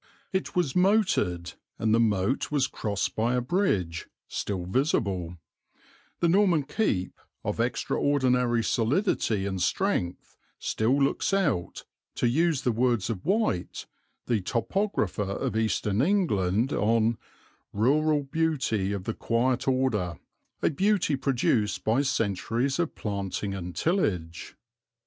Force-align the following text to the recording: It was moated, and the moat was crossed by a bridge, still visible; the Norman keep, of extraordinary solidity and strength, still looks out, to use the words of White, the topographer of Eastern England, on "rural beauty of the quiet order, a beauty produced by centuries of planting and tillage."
It 0.33 0.55
was 0.55 0.75
moated, 0.75 1.53
and 1.77 1.93
the 1.93 1.99
moat 1.99 2.49
was 2.49 2.65
crossed 2.65 3.15
by 3.15 3.35
a 3.35 3.39
bridge, 3.39 4.09
still 4.27 4.65
visible; 4.65 5.37
the 6.21 6.27
Norman 6.27 6.63
keep, 6.63 7.13
of 7.43 7.59
extraordinary 7.59 8.63
solidity 8.63 9.45
and 9.45 9.61
strength, 9.61 10.35
still 10.57 10.97
looks 10.99 11.35
out, 11.35 11.83
to 12.15 12.27
use 12.27 12.63
the 12.63 12.71
words 12.71 13.11
of 13.11 13.23
White, 13.23 13.85
the 14.25 14.41
topographer 14.41 15.21
of 15.21 15.55
Eastern 15.55 16.01
England, 16.01 16.73
on 16.73 17.19
"rural 17.71 18.23
beauty 18.23 18.93
of 18.93 19.03
the 19.03 19.13
quiet 19.13 19.67
order, 19.67 20.17
a 20.63 20.71
beauty 20.71 21.15
produced 21.15 21.83
by 21.83 22.01
centuries 22.01 22.79
of 22.79 22.95
planting 22.95 23.53
and 23.53 23.75
tillage." 23.75 24.55